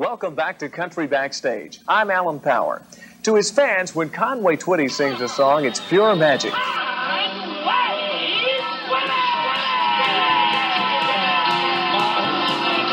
[0.00, 1.80] Welcome back to Country Backstage.
[1.86, 2.80] I'm Alan Power.
[3.24, 6.54] To his fans, when Conway Twitty sings a song, it's pure magic.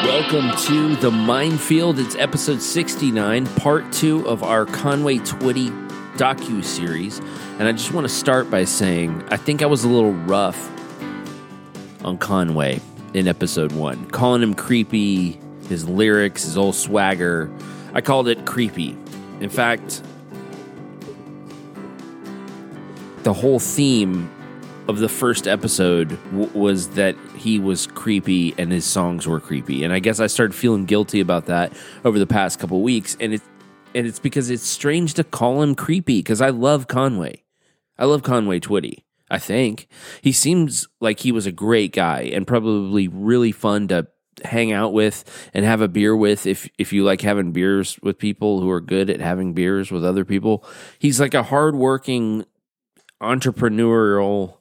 [0.04, 1.98] Welcome to The MindField.
[1.98, 5.70] It's episode 69, part two of our Conway Twitty
[6.18, 7.20] docu series.
[7.58, 10.70] And I just want to start by saying I think I was a little rough
[12.04, 12.82] on Conway
[13.14, 15.40] in episode one, calling him creepy,
[15.70, 17.52] his lyrics, his old swagger.
[17.94, 18.98] I called it creepy.
[19.40, 20.02] In fact,
[23.24, 24.32] the whole theme
[24.88, 29.84] of the first episode w- was that he was creepy and his songs were creepy.
[29.84, 31.74] And I guess I started feeling guilty about that
[32.06, 33.18] over the past couple weeks.
[33.20, 33.42] And it
[33.96, 37.44] and it's because it's strange to call him creepy because I love Conway.
[37.98, 39.04] I love Conway Twitty.
[39.30, 39.88] I think
[40.22, 44.08] he seems like he was a great guy and probably really fun to
[44.46, 48.18] hang out with and have a beer with if if you like having beers with
[48.18, 50.64] people who are good at having beers with other people.
[51.00, 52.46] He's like a hardworking
[53.22, 54.58] entrepreneurial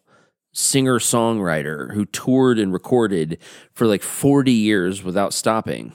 [0.53, 3.39] singer songwriter who toured and recorded
[3.73, 5.93] for like 40 years without stopping.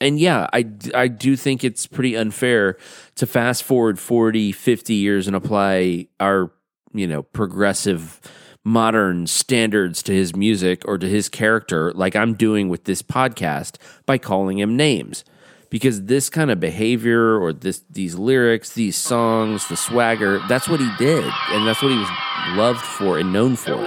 [0.00, 2.76] And yeah, I, I do think it's pretty unfair
[3.16, 6.50] to fast forward 40, 50 years and apply our,
[6.92, 8.20] you know, progressive
[8.64, 13.76] modern standards to his music or to his character like I'm doing with this podcast
[14.06, 15.24] by calling him names
[15.72, 20.80] because this kind of behavior or this these lyrics, these songs, the swagger, that's what
[20.80, 22.10] he did and that's what he was
[22.50, 23.78] loved for and known for.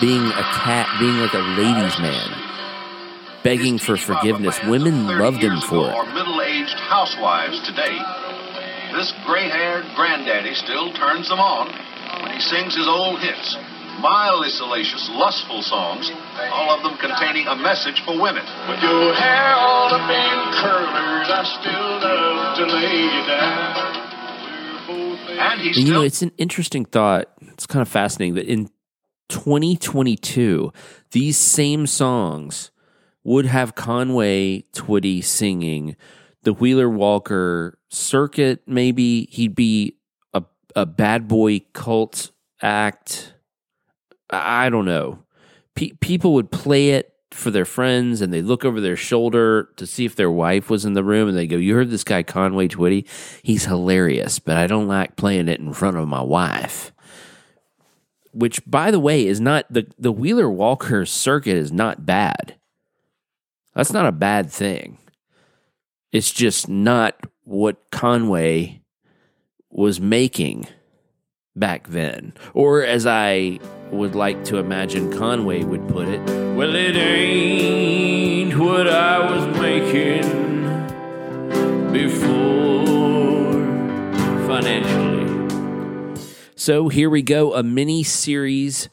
[0.00, 2.28] Being a cat, being like a ladies man.
[3.42, 4.58] Begging for forgiveness.
[4.64, 6.14] Women loved him for it.
[6.14, 7.98] Middle-aged housewives today.
[8.92, 11.72] This gray-haired granddaddy still turns them on
[12.22, 13.56] when he sings his old hits.
[14.00, 16.10] Mildly salacious, lustful songs,
[16.52, 18.44] all of them containing a message for women.
[18.68, 23.98] With your hair all up in curlers, I still love to lay you down.
[25.38, 27.28] And he And you know, it's an interesting thought.
[27.52, 28.70] It's kind of fascinating that in
[29.28, 30.72] 2022,
[31.10, 32.70] these same songs
[33.24, 35.96] would have Conway Twitty singing
[36.42, 38.62] the Wheeler Walker circuit.
[38.66, 39.96] Maybe he'd be
[40.32, 40.42] a,
[40.74, 42.30] a bad boy cult
[42.62, 43.34] act.
[44.30, 45.24] I don't know.
[45.74, 49.86] Pe- people would play it for their friends and they look over their shoulder to
[49.86, 52.22] see if their wife was in the room and they go, You heard this guy,
[52.22, 53.06] Conway Twitty?
[53.42, 56.92] He's hilarious, but I don't like playing it in front of my wife.
[58.32, 62.56] Which, by the way, is not the, the Wheeler Walker circuit is not bad.
[63.74, 64.98] That's not a bad thing.
[66.12, 67.14] It's just not
[67.44, 68.82] what Conway
[69.70, 70.66] was making
[71.58, 72.34] back then.
[72.54, 73.58] Or as I
[73.90, 76.20] would like to imagine Conway would put it,
[76.56, 80.22] well, it ain't what I was making
[81.92, 83.52] before
[84.46, 85.18] financially.
[86.54, 88.88] So here we go, a mini series.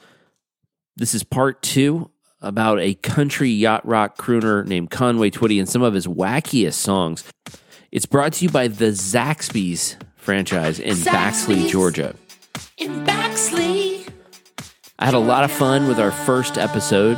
[0.96, 2.12] This is part two
[2.42, 7.24] about a country yacht rock crooner named Conway Twitty and some of his wackiest songs.
[7.92, 12.16] It's brought to you by the Zaxby's franchise in Baxley, Georgia.
[12.78, 14.08] In Baxley.
[15.00, 17.18] I had a lot of fun with our first episode,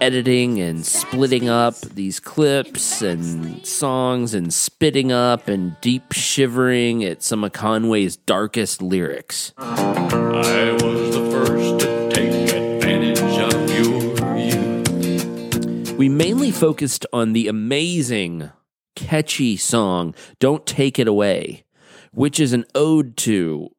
[0.00, 7.22] editing and splitting up these clips and songs and spitting up and deep shivering at
[7.22, 9.52] some of Conway's darkest lyrics.
[9.58, 15.92] I was the first to take advantage of your youth.
[15.98, 18.50] We mainly focused on the amazing,
[18.94, 21.64] catchy song, Don't Take It Away,
[22.12, 23.70] which is an ode to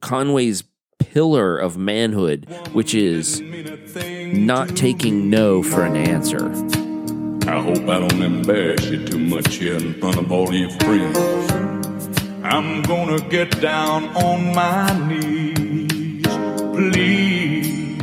[0.00, 0.64] Conway's
[0.98, 3.40] pillar of manhood, which is
[4.32, 6.50] not taking no for an answer.
[7.48, 11.16] I hope I don't embarrass you too much here in front of all your friends.
[12.42, 16.26] I'm gonna get down on my knees.
[16.74, 18.00] Please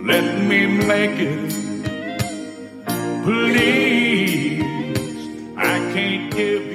[0.00, 1.50] let me make it.
[3.24, 4.62] Please,
[5.56, 6.73] I can't give you.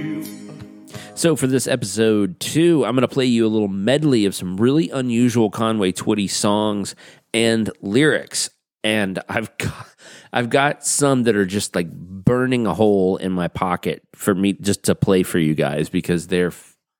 [1.20, 4.56] So, for this episode two, I'm going to play you a little medley of some
[4.56, 6.96] really unusual Conway Twitty songs
[7.34, 8.50] and lyrics.
[8.86, 9.88] And I've got,
[10.32, 14.54] I've got some that are just like burning a hole in my pocket for me
[14.54, 16.54] just to play for you guys because they're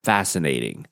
[0.04, 0.86] fascinating.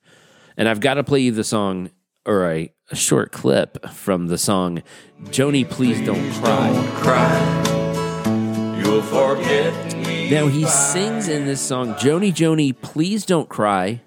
[0.56, 1.90] And I've got to play you the song
[2.24, 4.82] or a, a short clip from the song
[5.24, 6.72] Joni Please Don't Cry.
[7.02, 9.97] Cry, you'll forget.
[10.30, 14.02] Now he sings in this song, Joni Joni, please don't cry.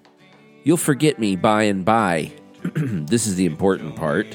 [0.62, 2.32] You'll forget me by and by.
[2.62, 4.26] this is the important part.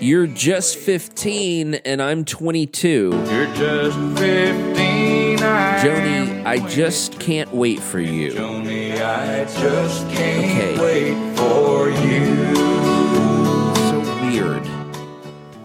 [0.00, 3.10] You're just 15 and I'm 22.
[3.30, 8.32] You're just 15 Joni, I just can't wait for you.
[8.32, 10.78] Joni, I just can't Okay.
[10.78, 12.54] wait for you.
[13.74, 14.64] so weird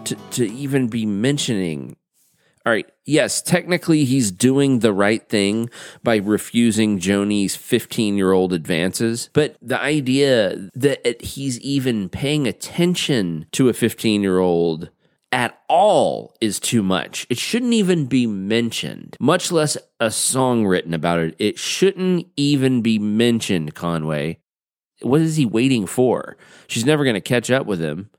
[0.06, 1.96] to, to even be mentioning.
[2.66, 5.70] All right, yes, technically he's doing the right thing
[6.02, 13.46] by refusing Joni's 15 year old advances, but the idea that he's even paying attention
[13.52, 14.90] to a 15 year old
[15.30, 17.24] at all is too much.
[17.30, 21.36] It shouldn't even be mentioned, much less a song written about it.
[21.38, 24.40] It shouldn't even be mentioned, Conway.
[25.02, 26.36] What is he waiting for?
[26.66, 28.10] She's never going to catch up with him.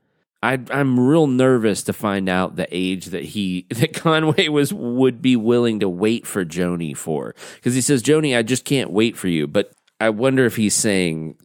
[0.42, 5.20] I, I'm real nervous to find out the age that he that Conway was would
[5.20, 9.16] be willing to wait for Joni for because he says Joni I just can't wait
[9.16, 11.36] for you but I wonder if he's saying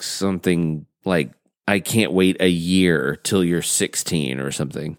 [0.00, 1.32] something like
[1.68, 4.98] I can't wait a year till you're 16 or something.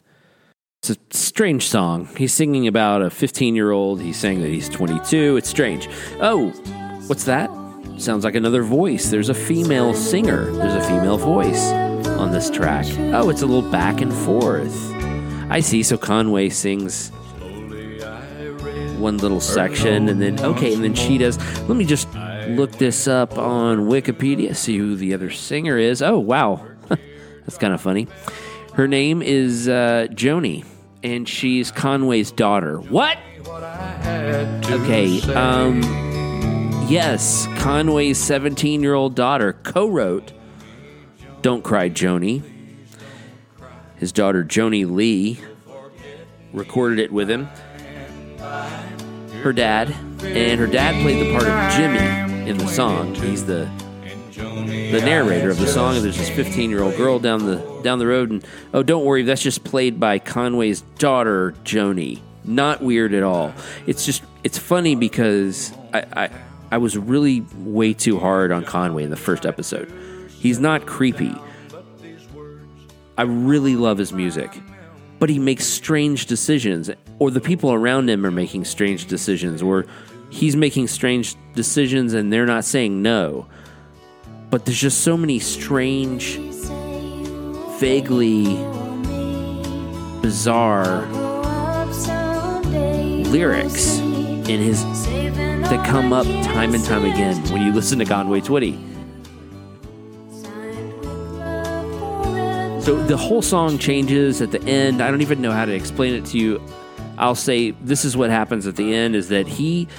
[0.84, 2.08] It's a strange song.
[2.18, 4.00] He's singing about a 15 year old.
[4.00, 5.38] He's saying that he's 22.
[5.38, 5.90] It's strange.
[6.20, 6.50] Oh,
[7.08, 7.50] what's that?
[7.98, 9.10] Sounds like another voice.
[9.10, 10.52] There's a female singer.
[10.52, 11.72] There's a female voice
[12.18, 12.86] on this track.
[13.14, 14.76] Oh, it's a little back and forth.
[15.50, 15.84] I see.
[15.84, 17.12] So Conway sings
[18.98, 21.38] one little section, and then okay, and then she does.
[21.68, 22.14] Let me just
[22.50, 26.02] look this up on Wikipedia, see who the other singer is.
[26.02, 28.08] Oh, wow, that's kind of funny.
[28.74, 30.66] Her name is uh, Joni,
[31.04, 32.80] and she's Conway's daughter.
[32.80, 33.18] What?
[34.70, 35.22] Okay.
[35.34, 35.82] Um.
[36.90, 40.32] Yes, Conway's 17 year old daughter co wrote
[41.42, 42.42] Don't Cry Joni.
[43.98, 45.40] His daughter Joni Lee
[46.54, 47.48] recorded it with him.
[49.42, 53.16] Her dad, and her dad played the part of Jimmy in the song.
[53.16, 53.70] He's the
[54.36, 55.96] the narrator of the song.
[55.96, 59.06] And there's this 15 year old girl down the down the road, and oh, don't
[59.06, 62.22] worry, that's just played by Conway's daughter Joni.
[62.44, 63.54] Not weird at all.
[63.86, 66.30] It's just it's funny because I, I
[66.72, 69.92] I was really way too hard on Conway in the first episode.
[70.40, 71.34] He's not creepy.
[73.18, 74.62] I really love his music,
[75.18, 79.86] but he makes strange decisions, or the people around him are making strange decisions, or
[80.30, 83.48] he's making strange decisions and they're not saying no.
[84.50, 86.38] But there's just so many strange,
[87.80, 88.44] vaguely
[90.22, 91.06] bizarre
[93.28, 94.84] lyrics in his
[95.70, 98.97] that come up time and time again when you listen to Conway Twitty.
[102.88, 105.02] So the whole song changes at the end.
[105.02, 106.64] I don't even know how to explain it to you.
[107.18, 109.90] I'll say this is what happens at the end is that he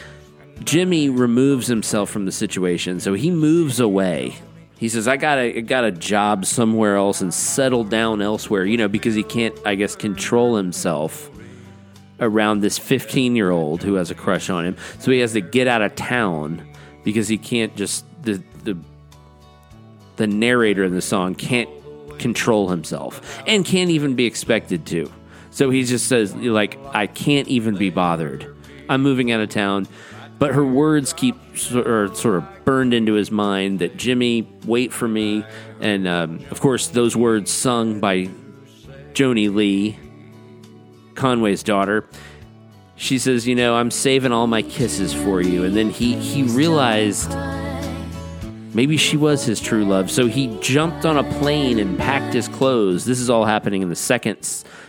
[0.65, 2.99] Jimmy removes himself from the situation.
[2.99, 4.37] So he moves away.
[4.79, 8.79] He says, "I got a got a job somewhere else and settle down elsewhere." You
[8.79, 11.31] know, because he can't, I guess, control himself
[12.21, 14.77] around this 15 year old who has a crush on him.
[14.99, 16.67] So he has to get out of town
[17.05, 18.79] because he can't just the the
[20.17, 21.69] the narrator in the song can't
[22.19, 25.11] control himself and can't even be expected to.
[25.51, 28.55] So he just says like I can't even be bothered.
[28.89, 29.87] I'm moving out of town.
[30.39, 35.45] But her words keep sort of, burned into his mind that Jimmy, wait for me.
[35.81, 38.29] And um, of course, those words sung by
[39.15, 39.99] Joni Lee,
[41.15, 42.07] Conway's daughter.
[42.95, 46.43] She says, "You know, I'm saving all my kisses for you." And then he he
[46.45, 47.33] realized
[48.75, 50.11] maybe she was his true love.
[50.11, 53.05] So he jumped on a plane and packed his clothes.
[53.05, 54.39] This is all happening in the second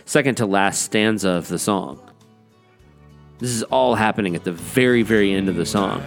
[0.04, 2.00] second to last stanza of the song.
[3.38, 6.02] This is all happening at the very very end of the song.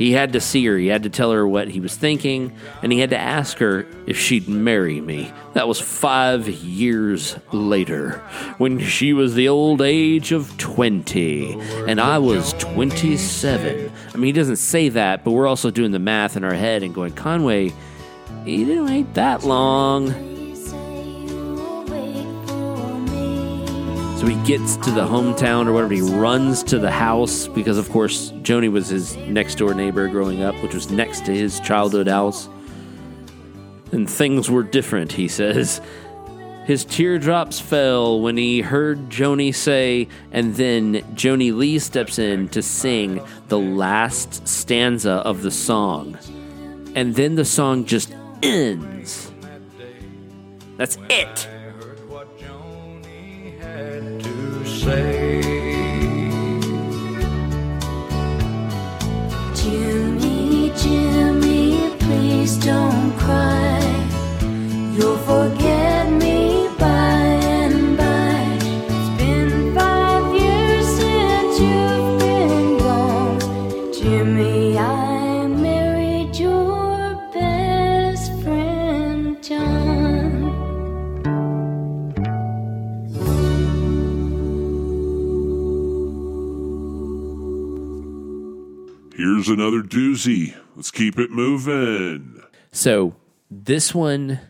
[0.00, 2.90] He had to see her, he had to tell her what he was thinking, and
[2.90, 5.30] he had to ask her if she'd marry me.
[5.52, 8.12] That was five years later,
[8.56, 11.52] when she was the old age of 20,
[11.86, 13.92] and I was 27.
[14.14, 16.82] I mean, he doesn't say that, but we're also doing the math in our head
[16.82, 17.74] and going, Conway,
[18.46, 20.29] didn't wait that long.
[24.20, 25.94] So he gets to the hometown or whatever.
[25.94, 30.42] He runs to the house because, of course, Joni was his next door neighbor growing
[30.42, 32.46] up, which was next to his childhood house.
[33.92, 35.80] And things were different, he says.
[36.66, 42.60] His teardrops fell when he heard Joni say, and then Joni Lee steps in to
[42.60, 46.18] sing the last stanza of the song.
[46.94, 49.32] And then the song just ends.
[50.76, 51.48] That's it.
[54.22, 55.19] To say.
[89.20, 90.54] Here's another doozy.
[90.74, 92.42] Let's keep it moving.
[92.72, 93.14] So
[93.50, 94.40] this one,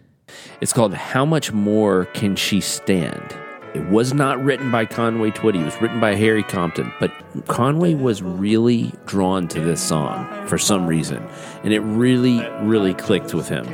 [0.60, 3.34] it's called "How Much More Can She Stand."
[3.74, 5.60] It was not written by Conway Twitty.
[5.60, 6.92] It was written by Harry Compton.
[7.00, 7.10] But
[7.48, 11.20] Conway was really drawn to this song for some reason,
[11.64, 13.64] and it really, really clicked with him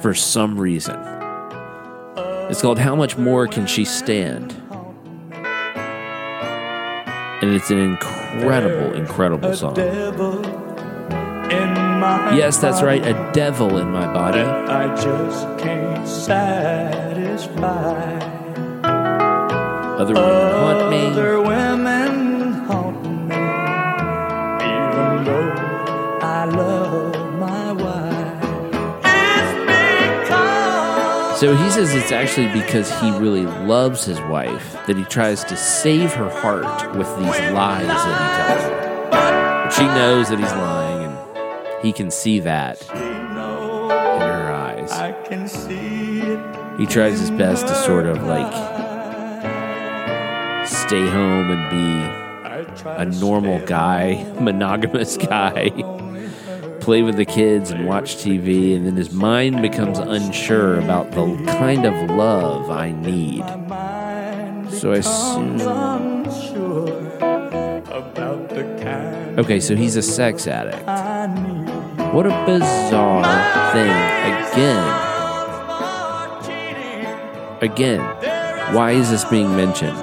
[0.00, 0.98] for some reason.
[2.50, 4.60] It's called "How Much More Can She Stand."
[7.42, 9.76] And it's an incredible, incredible incredible song.
[12.36, 14.40] Yes, that's right, a devil in my body.
[14.40, 17.16] I just can't satisfy.
[19.96, 21.10] Other women haunt me.
[31.46, 35.56] So he says it's actually because he really loves his wife that he tries to
[35.56, 39.08] save her heart with these lies that he tells her.
[39.12, 44.90] But she knows that he's lying, and he can see that in her eyes.
[44.90, 46.18] I can see.
[46.78, 48.52] He tries his best to sort of like
[50.66, 55.70] stay home and be a normal guy, monogamous guy,
[56.86, 61.26] play with the kids and watch TV, and then his mind becomes unsure about the
[61.58, 63.42] kind of love I need.
[64.70, 65.60] So I assume.
[69.36, 70.86] Okay, so he's a sex addict.
[72.14, 73.24] What a bizarre
[73.72, 73.90] thing.
[74.52, 74.86] Again.
[77.62, 78.74] Again.
[78.76, 79.98] Why is this being mentioned?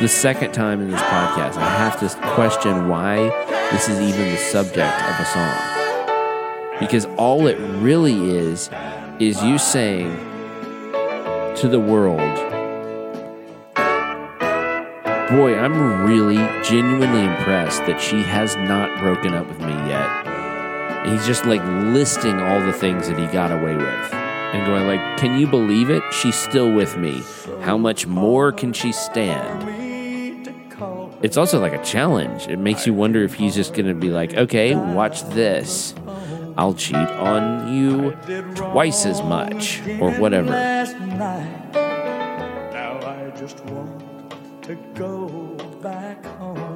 [0.00, 4.36] The second time in this podcast, I have to question why this is even the
[4.36, 6.78] subject of a song.
[6.78, 8.68] Because all it really is,
[9.18, 10.14] is you saying
[11.56, 12.20] to the world,
[15.30, 21.06] Boy, I'm really genuinely impressed that she has not broken up with me yet.
[21.06, 24.14] He's just like listing all the things that he got away with.
[24.14, 26.02] And going like, "Can you believe it?
[26.12, 27.22] She's still with me.
[27.62, 29.81] How much more can she stand?"
[31.22, 32.48] It's also like a challenge.
[32.48, 35.94] It makes you wonder if he's just going to be like, "Okay, watch this.
[36.56, 38.12] I'll cheat on you
[38.54, 40.52] twice as much or whatever."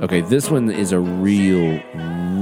[0.03, 1.81] Okay, this one is a real,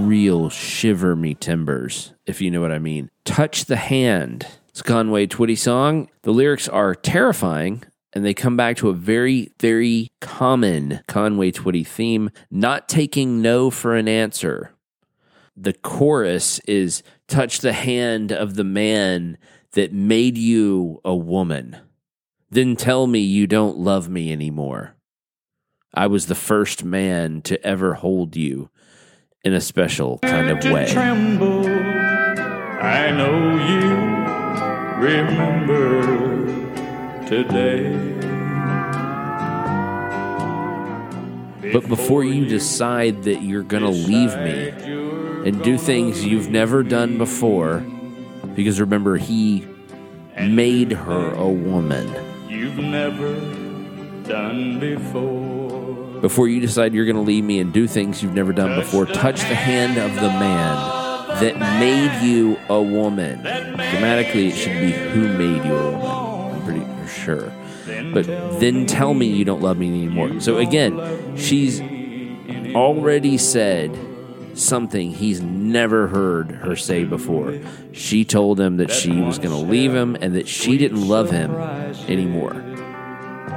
[0.06, 3.10] real shiver me timbers, if you know what I mean.
[3.24, 4.46] Touch the Hand.
[4.68, 6.08] It's a Conway Twitty song.
[6.22, 7.84] The lyrics are terrifying,
[8.14, 13.70] and they come back to a very, very common Conway Twitty theme not taking no
[13.70, 14.70] for an answer.
[15.56, 19.38] The chorus is Touch the hand of the man
[19.72, 21.76] that made you a woman.
[22.50, 24.94] Then tell me you don't love me anymore.
[25.94, 28.68] I was the first man to ever hold you
[29.42, 30.86] in a special kind of way.
[30.92, 31.66] tremble.
[31.66, 33.88] I know you
[35.02, 36.63] remember
[37.26, 37.92] today.
[41.72, 44.68] But before you decide that you're going to leave me
[45.48, 47.80] and do things you've never done before,
[48.54, 49.66] because remember, he
[50.38, 52.08] made her a woman.
[52.48, 53.34] You've never
[54.28, 56.20] done before.
[56.20, 59.06] Before you decide you're going to leave me and do things you've never done before,
[59.06, 63.42] touch the hand of the man that made you a woman.
[63.42, 66.23] Grammatically, it should be who made you a woman.
[67.14, 67.52] Sure.
[68.12, 68.26] But
[68.60, 70.40] then tell me you don't love me anymore.
[70.40, 71.80] So again, she's
[72.74, 73.96] already said
[74.54, 77.58] something he's never heard her say before.
[77.92, 81.30] She told him that she was going to leave him and that she didn't love
[81.30, 81.54] him
[82.08, 82.52] anymore.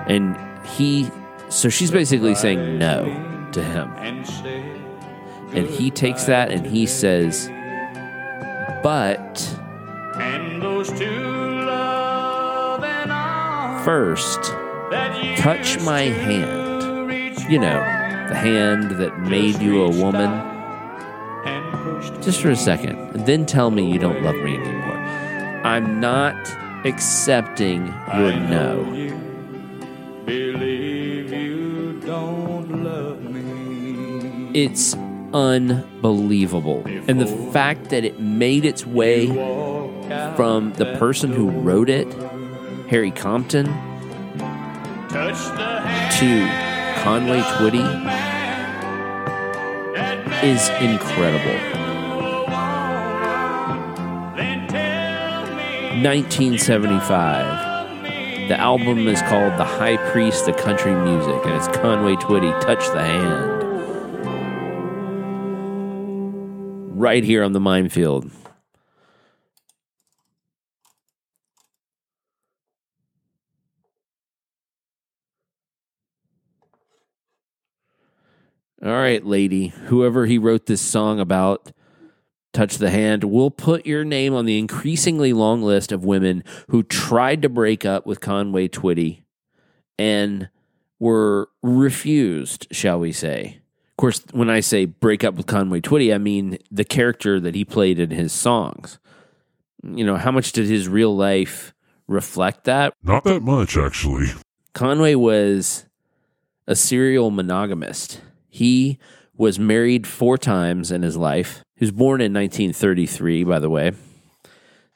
[0.08, 0.38] And
[0.68, 1.10] he,
[1.50, 3.92] so she's basically saying no to him.
[5.54, 7.50] And he takes that and he says,
[8.84, 9.58] but
[10.16, 11.57] and those two
[13.88, 14.44] first,
[15.38, 17.39] touch my hand.
[17.50, 17.79] You know,
[18.27, 20.29] the hand that made you a woman.
[22.22, 22.98] Just for a second.
[23.15, 24.98] And then tell me you don't love me anymore.
[25.63, 26.36] I'm not
[26.86, 28.84] accepting your no.
[34.53, 34.96] It's
[35.34, 36.84] unbelievable.
[37.08, 39.27] And the fact that it made its way
[40.36, 42.13] from the person who wrote it,
[42.89, 43.67] Harry Compton,
[46.17, 46.48] to
[47.03, 47.86] Conway Twitty
[50.41, 51.77] is incredible.
[56.03, 58.48] 1975.
[58.48, 62.88] The album is called The High Priest of Country Music, and it's Conway Twitty, Touch
[62.94, 63.58] the Hand.
[66.98, 68.32] Right here on the MindField.
[78.84, 81.72] All right, lady, whoever he wrote this song about,
[82.53, 86.84] touch the hand, we'll put your name on the increasingly long list of women who
[86.84, 89.24] tried to break up with Conway Twitty
[89.98, 90.50] and
[91.00, 93.62] were refused, shall we say.
[93.91, 97.55] Of course, when I say break up with Conway Twitty, I mean the character that
[97.55, 99.00] he played in his songs.
[99.84, 101.74] You know, how much did his real life
[102.07, 102.93] reflect that?
[103.01, 104.27] Not that much, actually.
[104.74, 105.86] Conway was
[106.67, 108.22] a serial monogamist.
[108.50, 108.98] He
[109.36, 111.63] was married four times in his life.
[111.75, 113.92] He was born in 1933, by the way.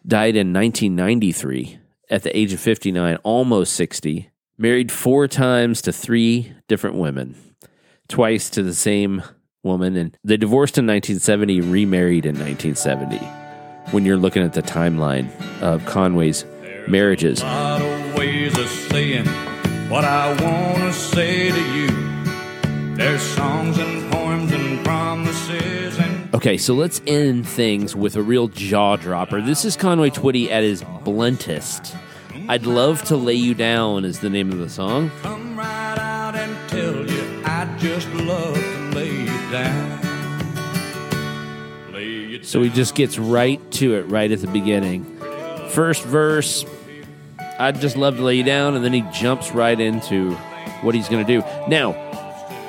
[0.05, 1.79] Died in 1993
[2.09, 4.31] at the age of 59, almost 60.
[4.57, 7.35] Married four times to three different women,
[8.07, 9.23] twice to the same
[9.63, 9.95] woman.
[9.95, 13.17] And they divorced in 1970, remarried in 1970.
[13.91, 15.29] When you're looking at the timeline
[15.61, 16.45] of Conway's
[16.87, 17.43] marriages.
[23.01, 28.47] There's songs and poems and promises and Okay, so let's end things with a real
[28.47, 29.41] jaw dropper.
[29.41, 31.95] This is Conway Twitty at his bluntest.
[32.47, 35.09] I'd love to lay you down is the name of the song.
[35.23, 40.01] come right out and tell you I just love to lay you down.
[41.93, 45.05] Lay you So he just gets right to it right at the beginning.
[45.69, 46.65] First verse,
[47.57, 50.35] I'd just love to lay you down, and then he jumps right into
[50.83, 51.43] what he's going to do.
[51.67, 52.10] Now,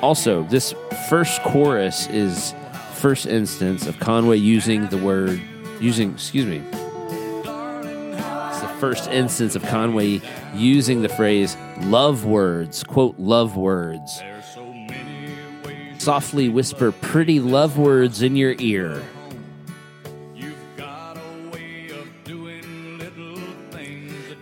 [0.03, 0.75] also, this
[1.09, 2.55] first chorus is
[2.95, 5.41] first instance of Conway using the word,
[5.81, 10.21] using, excuse me, it's the first instance of Conway
[10.55, 14.21] using the phrase love words, quote, love words.
[15.99, 19.03] Softly whisper pretty love words in your ear.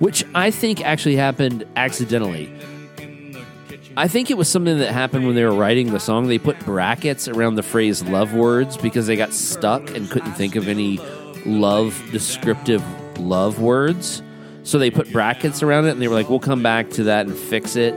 [0.01, 2.51] which I think actually happened accidentally.
[3.97, 6.29] I think it was something that happened when they were writing the song.
[6.29, 10.55] They put brackets around the phrase love words because they got stuck and couldn't think
[10.55, 10.99] of any
[11.45, 12.85] love descriptive
[13.19, 14.23] love words.
[14.63, 17.27] So they put brackets around it and they were like, we'll come back to that
[17.27, 17.95] and fix it.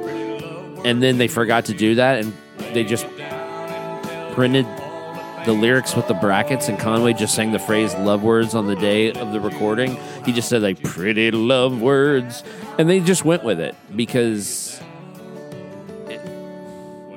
[0.84, 2.34] And then they forgot to do that and
[2.74, 3.06] they just
[4.34, 4.66] printed
[5.46, 8.76] the lyrics with the brackets and Conway just sang the phrase love words on the
[8.76, 10.00] day of the recording.
[10.26, 12.44] He just said like pretty love words
[12.80, 14.82] and they just went with it because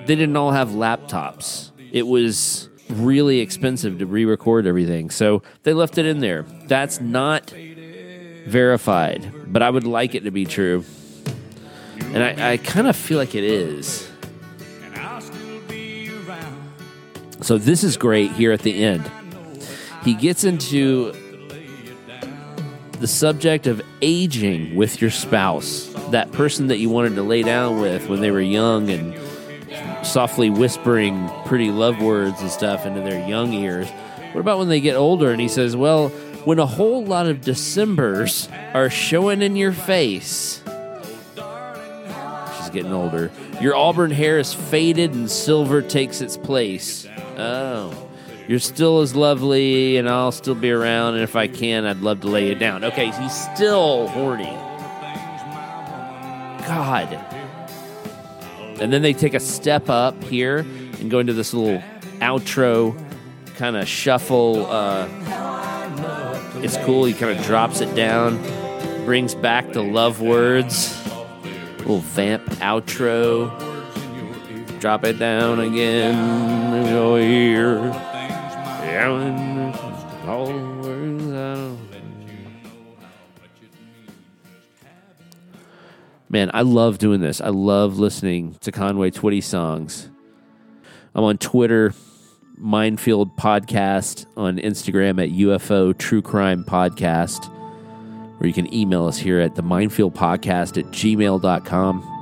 [0.07, 1.71] they didn't all have laptops.
[1.93, 5.11] It was really expensive to re-record everything.
[5.11, 6.43] So they left it in there.
[6.67, 7.51] That's not
[8.47, 10.85] verified, but I would like it to be true.
[12.13, 14.09] And I, I kind of feel like it is.
[17.43, 19.11] So this is great here at the end.
[20.03, 21.13] He gets into
[23.01, 27.81] the subject of aging with your spouse, that person that you wanted to lay down
[27.81, 29.15] with when they were young and
[30.07, 33.89] softly whispering pretty love words and stuff into their young ears.
[34.33, 35.31] What about when they get older?
[35.31, 36.09] And he says, Well,
[36.45, 40.63] when a whole lot of Decembers are showing in your face.
[42.57, 43.31] She's getting older.
[43.61, 47.07] Your auburn hair is faded and silver takes its place.
[47.37, 48.07] Oh.
[48.49, 52.21] You're still as lovely, and I'll still be around, and if I can, I'd love
[52.21, 52.85] to lay you down.
[52.85, 54.45] Okay, he's still horny.
[56.65, 57.26] God.
[58.81, 60.59] And then they take a step up here
[61.01, 61.83] and go into this little
[62.19, 62.97] outro
[63.57, 64.67] kind of shuffle.
[64.67, 65.09] Uh,
[66.63, 67.05] it's cool.
[67.05, 68.37] He kind of drops it down,
[69.05, 70.95] brings back the love words,
[71.79, 73.51] little vamp outro.
[74.81, 78.03] Drop it down again in your ear.
[86.29, 87.41] Man, I love doing this.
[87.41, 90.11] I love listening to Conway Twitty songs.
[91.15, 91.95] I'm on Twitter,
[92.61, 97.49] MindField Podcast, on Instagram at UFO True Crime Podcast,
[98.41, 102.13] or you can email us here at the MindField Podcast at gmail.com.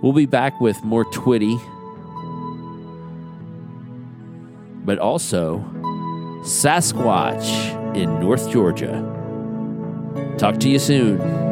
[0.00, 1.60] We'll be back with more Twitty,
[4.84, 5.58] but also
[6.42, 9.10] Sasquatch in North Georgia.
[10.38, 11.43] Talk to you soon.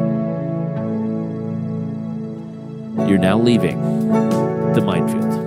[2.95, 3.81] You're now leaving
[4.73, 5.42] the MindField.